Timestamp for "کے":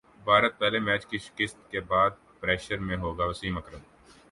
1.71-1.79